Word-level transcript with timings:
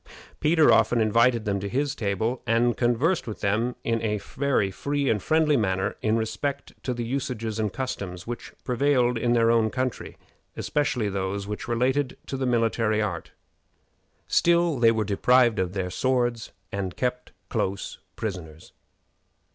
Peter 0.39 0.71
often 0.73 0.99
invited 0.99 1.45
them 1.45 1.59
to 1.59 1.69
his 1.69 1.93
table, 1.93 2.41
and 2.47 2.75
conversed 2.75 3.27
with 3.27 3.41
them 3.41 3.75
in 3.83 4.01
a 4.01 4.17
very 4.17 4.71
free 4.71 5.07
and 5.11 5.21
friendly 5.21 5.55
manner 5.55 5.95
in 6.01 6.17
respect 6.17 6.73
to 6.81 6.91
the 6.91 7.03
usages 7.03 7.59
and 7.59 7.71
customs 7.71 8.25
which 8.25 8.51
prevailed 8.63 9.15
in 9.15 9.33
their 9.33 9.51
own 9.51 9.69
country, 9.69 10.17
especially 10.57 11.07
those 11.07 11.45
which 11.45 11.67
related 11.67 12.17
to 12.25 12.35
the 12.35 12.47
military 12.47 12.99
art. 12.99 13.29
Still, 14.27 14.79
they 14.79 14.89
were 14.89 15.03
deprived 15.05 15.59
of 15.59 15.73
their 15.73 15.91
swords 15.91 16.51
and 16.71 16.97
kept 16.97 17.31
close 17.49 17.99
prisoners. 18.15 18.73